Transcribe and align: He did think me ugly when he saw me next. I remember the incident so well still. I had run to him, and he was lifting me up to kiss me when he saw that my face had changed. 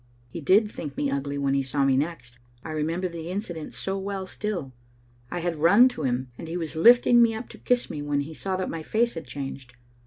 He 0.31 0.41
did 0.41 0.71
think 0.71 0.97
me 0.97 1.11
ugly 1.11 1.37
when 1.37 1.53
he 1.53 1.61
saw 1.61 1.85
me 1.85 1.95
next. 1.95 2.39
I 2.65 2.71
remember 2.71 3.07
the 3.07 3.29
incident 3.29 3.75
so 3.75 3.99
well 3.99 4.25
still. 4.25 4.73
I 5.29 5.41
had 5.41 5.57
run 5.57 5.87
to 5.89 6.01
him, 6.05 6.31
and 6.39 6.47
he 6.47 6.57
was 6.57 6.75
lifting 6.75 7.21
me 7.21 7.35
up 7.35 7.49
to 7.49 7.59
kiss 7.59 7.87
me 7.87 8.01
when 8.01 8.21
he 8.21 8.33
saw 8.33 8.55
that 8.55 8.67
my 8.67 8.81
face 8.81 9.13
had 9.13 9.27
changed. 9.27 9.75